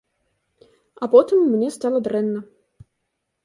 А 1.03 1.09
потым 1.13 1.45
мне 1.51 1.69
стала 1.77 1.99
дрэнна. 2.11 2.41